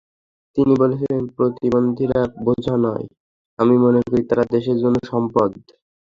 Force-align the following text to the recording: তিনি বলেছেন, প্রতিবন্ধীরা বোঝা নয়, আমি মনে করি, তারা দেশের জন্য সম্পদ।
তিনি 0.57 0.73
বলেছেন, 0.79 1.19
প্রতিবন্ধীরা 1.37 2.19
বোঝা 2.45 2.75
নয়, 2.85 3.05
আমি 3.59 3.75
মনে 3.77 3.99
করি, 4.05 4.21
তারা 4.29 4.43
দেশের 4.55 4.77
জন্য 4.83 4.97
সম্পদ। 5.11 5.49